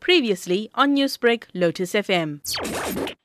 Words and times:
Previously 0.00 0.70
on 0.74 0.96
Newsbreak, 0.96 1.44
Lotus 1.54 1.92
FM. 1.92 2.40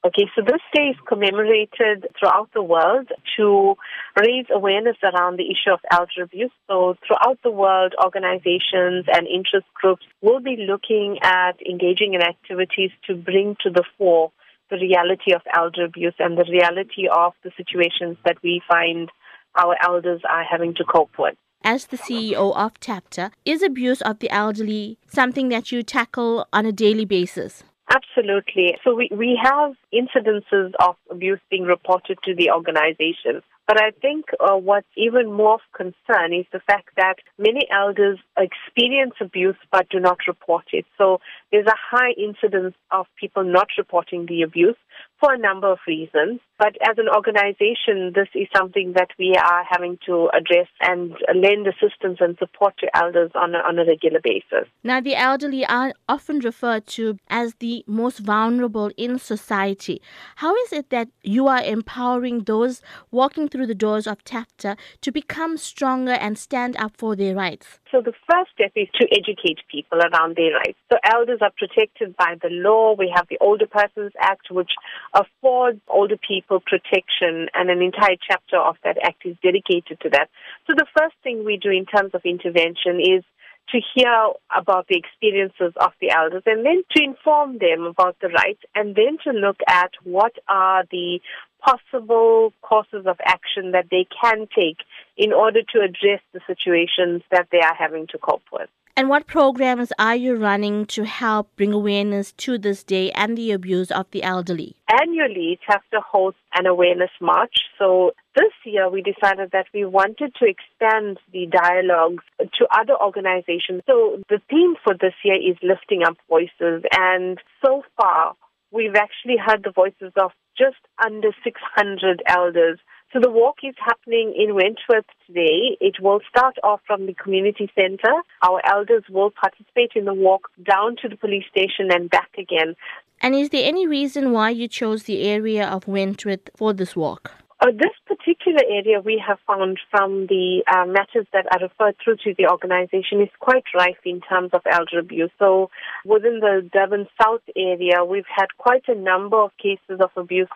Okay, 0.06 0.30
so 0.36 0.42
this 0.46 0.62
day 0.72 0.90
is 0.90 0.96
commemorated 1.08 2.06
throughout 2.20 2.50
the 2.54 2.62
world 2.62 3.10
to 3.38 3.76
raise 4.16 4.46
awareness 4.54 4.98
around 5.02 5.38
the 5.38 5.46
issue 5.46 5.74
of 5.74 5.80
elder 5.92 6.24
abuse. 6.24 6.52
So 6.68 6.96
throughout 7.08 7.40
the 7.44 7.50
world, 7.50 7.96
organizations 8.04 9.06
and 9.12 9.26
interest 9.26 9.66
groups 9.74 10.06
will 10.22 10.40
be 10.40 10.58
looking 10.70 11.18
at 11.24 11.60
engaging 11.68 12.14
in 12.14 12.22
activities 12.22 12.92
to 13.08 13.16
bring 13.16 13.56
to 13.64 13.72
the 13.72 13.84
fore 13.98 14.32
the 14.70 14.78
reality 14.78 15.34
of 15.34 15.42
elder 15.56 15.86
abuse 15.86 16.16
and 16.20 16.38
the 16.38 16.46
reality 16.52 17.08
of 17.12 17.34
the 17.44 17.52
situations 17.58 18.18
that 18.26 18.38
we 18.44 18.62
find 18.68 19.10
our 19.58 19.76
elders 19.84 20.22
are 20.30 20.44
having 20.44 20.76
to 20.76 20.84
cope 20.84 21.12
with 21.18 21.36
as 21.66 21.88
the 21.88 21.98
CEO 21.98 22.56
of 22.56 22.80
TAFTA, 22.80 23.32
is 23.44 23.62
abuse 23.62 24.02
of 24.04 24.20
the 24.20 24.30
elderly 24.30 24.98
something 25.08 25.50
that 25.50 25.72
you 25.72 25.84
tackle 25.84 26.48
on 26.54 26.66
a 26.66 26.72
daily 26.72 27.06
basis? 27.06 27.64
Absolutely. 27.90 28.78
So 28.84 28.96
we, 28.96 29.10
we 29.12 29.40
have 29.42 29.74
incidences 29.94 30.72
of 30.80 30.96
abuse 31.10 31.40
being 31.50 31.64
reported 31.64 32.18
to 32.24 32.34
the 32.36 32.52
organization. 32.52 33.42
But 33.68 33.82
I 33.82 33.92
think 34.00 34.26
uh, 34.40 34.58
what's 34.58 34.88
even 34.96 35.32
more 35.32 35.56
of 35.56 35.62
concern 35.76 36.34
is 36.34 36.46
the 36.52 36.60
fact 36.60 36.90
that 36.98 37.16
many 37.40 37.68
elders 37.72 38.20
experience 38.38 39.14
abuse 39.20 39.56
but 39.72 39.90
do 39.90 40.00
not 40.00 40.20
report 40.28 40.66
it. 40.72 40.86
So 40.98 41.20
there's 41.52 41.66
a 41.66 41.74
high 41.76 42.12
incidence 42.12 42.76
of 42.92 43.08
people 43.20 43.44
not 43.44 43.68
reporting 43.78 44.28
the 44.28 44.44
abuse 44.44 44.78
for 45.26 45.34
a 45.34 45.38
number 45.38 45.72
of 45.72 45.80
reasons. 45.88 46.40
But 46.58 46.78
as 46.82 46.98
an 46.98 47.10
organization, 47.14 48.14
this 48.16 48.30
is 48.34 48.48
something 48.56 48.94
that 48.96 49.10
we 49.20 49.36
are 49.36 49.64
having 49.70 49.98
to 50.06 50.30
address 50.34 50.68
and 50.80 51.14
lend 51.36 51.68
assistance 51.68 52.20
and 52.22 52.38
support 52.38 52.76
to 52.78 52.88
elders 52.96 53.32
on 53.36 53.56
a, 53.56 53.58
on 53.58 53.78
a 53.78 53.86
regular 53.86 54.22
basis. 54.24 54.70
Now, 54.84 55.02
the 55.02 55.16
elderly 55.16 55.66
are 55.66 55.94
often 56.08 56.40
referred 56.40 56.88
to 56.88 57.18
as 57.30 57.56
the 57.56 57.84
most 57.88 58.20
vulnerable 58.20 58.90
in 58.96 59.20
society. 59.20 60.02
How 60.38 60.56
is 60.56 60.72
it 60.72 60.92
that 60.92 61.10
you 61.24 61.48
are 61.48 61.62
empowering 61.62 62.44
those 62.44 62.82
walking 63.12 63.50
through 63.50 63.68
the 63.68 63.76
doors 63.76 64.08
of 64.08 64.24
TAFTA 64.24 64.78
to 65.02 65.12
become 65.12 65.58
stronger 65.58 66.14
and 66.14 66.38
stand 66.38 66.78
up 66.78 66.96
for 66.96 67.18
their 67.18 67.36
rights? 67.36 67.80
So 67.92 68.02
the 68.02 68.14
first 68.30 68.52
step 68.54 68.72
is 68.76 68.88
to 69.00 69.08
educate 69.12 69.60
people 69.70 70.00
around 70.00 70.38
their 70.38 70.54
rights. 70.54 70.78
So 70.92 70.98
elders 71.04 71.40
are 71.42 71.52
protected 71.58 72.16
by 72.16 72.36
the 72.42 72.50
law. 72.50 72.96
We 72.98 73.12
have 73.14 73.28
the 73.30 73.38
Older 73.42 73.68
Persons 73.68 74.12
Act, 74.20 74.52
which 74.52 74.72
affords 75.16 75.80
older 75.88 76.18
people 76.18 76.60
protection, 76.60 77.48
and 77.54 77.70
an 77.70 77.82
entire 77.82 78.18
chapter 78.30 78.58
of 78.58 78.76
that 78.84 78.98
act 79.02 79.26
is 79.26 79.36
dedicated 79.42 80.00
to 80.02 80.10
that. 80.10 80.30
So 80.68 80.74
the 80.76 80.86
first 80.98 81.16
thing 81.24 81.46
we 81.46 81.58
do 81.58 81.70
in 81.70 81.86
terms 81.86 82.12
of 82.14 82.22
intervention 82.26 83.00
is 83.00 83.24
to 83.70 83.80
hear 83.96 84.32
about 84.56 84.88
the 84.88 84.98
experiences 84.98 85.74
of 85.78 85.92
the 86.00 86.12
elders 86.12 86.44
and 86.46 86.66
then 86.66 86.84
to 86.96 87.04
inform 87.04 87.58
them 87.58 87.86
about 87.86 88.16
the 88.22 88.28
rights 88.28 88.62
and 88.76 88.96
then 88.96 89.18
to 89.24 89.32
look 89.32 89.58
at 89.68 89.92
what 90.04 90.34
are 90.48 90.84
the 90.92 91.20
possible 91.66 92.54
courses 92.62 93.08
of 93.08 93.18
action 93.26 93.72
that 93.72 93.88
they 93.90 94.06
can 94.22 94.48
take 94.56 94.78
in 95.18 95.34
order 95.34 95.62
to 95.74 95.80
address 95.80 96.22
the 96.34 96.42
situations 96.46 97.24
that 97.32 97.48
they 97.52 97.60
are 97.60 97.74
having 97.74 98.06
to 98.08 98.20
cope 98.20 98.44
with. 98.54 98.70
And 98.98 99.10
what 99.10 99.28
programs 99.28 99.92
are 100.00 100.16
you 100.16 100.36
running 100.36 100.86
to 100.86 101.04
help 101.04 101.54
bring 101.58 101.74
awareness 101.74 102.32
to 102.34 102.58
this 102.58 102.82
day 102.82 103.12
and 103.12 103.38
the 103.38 103.52
abuse 103.52 103.92
of 103.92 104.10
the 104.12 104.24
elderly? 104.24 104.78
Annually, 105.02 105.60
TAFTA 105.70 106.02
hosts 106.02 106.40
an 106.54 106.66
awareness 106.66 107.10
march. 107.20 107.56
So 107.78 108.12
this 108.36 108.54
year 108.66 108.90
we 108.90 109.02
decided 109.02 109.52
that 109.52 109.66
we 109.74 109.84
wanted 109.84 110.34
to 110.36 110.46
expand 110.46 111.20
the 111.34 111.48
dialogues 111.48 112.24
to 112.40 112.68
other 112.72 112.96
organizations. 113.02 113.82
So 113.88 114.22
the 114.30 114.40
theme 114.50 114.76
for 114.84 114.94
this 114.94 115.14
year 115.24 115.36
is 115.36 115.58
lifting 115.62 116.04
up 116.04 116.18
voices. 116.30 116.84
And 116.98 117.40
so 117.66 117.84
far, 118.00 118.36
we've 118.72 118.96
actually 118.96 119.38
heard 119.44 119.64
the 119.64 119.72
voices 119.72 120.14
of 120.16 120.32
just 120.58 120.78
under 121.04 121.32
600 121.44 122.24
elders 122.28 122.80
so 123.14 123.20
the 123.20 123.32
walk 123.32 123.58
is 123.64 123.76
happening 123.80 124.34
in 124.38 124.56
Wentworth 124.56 125.06
today. 125.28 125.78
It 125.80 125.96
will 126.02 126.20
start 126.30 126.58
off 126.64 126.82
from 126.86 127.06
the 127.06 127.14
community 127.14 127.72
center. 127.76 128.14
Our 128.42 128.62
elders 128.68 129.04
will 129.10 129.32
participate 129.32 129.92
in 129.96 130.06
the 130.06 130.14
walk 130.14 130.50
down 130.64 130.98
to 131.02 131.10
the 131.10 131.16
police 131.16 131.46
station 131.50 131.92
and 131.92 132.10
back 132.10 132.32
again. 132.38 132.76
And 133.22 133.34
is 133.34 133.50
there 133.50 133.68
any 133.68 133.88
reason 133.88 134.32
why 134.32 134.50
you 134.50 134.68
chose 134.68 135.04
the 135.04 135.24
area 135.24 135.66
of 135.68 135.88
Wentworth 135.88 136.50
for 136.56 136.74
this 136.74 136.96
walk? 136.96 137.32
Uh, 137.62 137.68
this 137.72 137.96
particular 138.06 138.60
area 138.70 139.00
we 139.00 139.22
have 139.26 139.40
found 139.48 139.80
from 139.90 140.28
the 140.28 140.62
uh, 140.68 140.86
matters 140.86 141.26
that 141.32 141.46
are 141.52 141.60
referred 141.62 141.96
through 142.04 142.18
to 142.18 142.34
the 142.38 142.48
organization 142.48 143.22
is 143.22 143.30
quite 143.40 143.64
rife 143.74 143.98
in 144.04 144.20
terms 144.20 144.50
of 144.52 144.62
elder 144.70 145.00
abuse. 145.00 145.32
So 145.40 145.70
within 146.04 146.42
the 146.42 146.70
Durban 146.74 147.08
South 147.22 147.42
area, 147.56 148.04
we've 148.04 148.28
had 148.28 148.48
quite 148.58 148.84
a 148.90 148.96
number 148.96 149.38
of 149.38 149.52
cases 149.58 150.02
of 150.02 150.10
abuse 150.18 150.50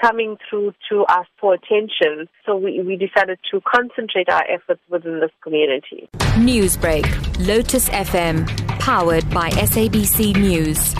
coming 0.00 0.36
through 0.48 0.74
to 0.90 1.02
us 1.04 1.26
for 1.40 1.54
attention. 1.54 2.28
So 2.46 2.56
we, 2.56 2.82
we 2.82 2.96
decided 2.96 3.38
to 3.50 3.60
concentrate 3.60 4.28
our 4.28 4.44
efforts 4.50 4.80
within 4.88 5.20
this 5.20 5.30
community. 5.42 6.08
Newsbreak, 6.36 7.04
Lotus 7.46 7.88
FM, 7.90 8.46
powered 8.80 9.28
by 9.30 9.50
SABC 9.50 10.36
News. 10.36 10.94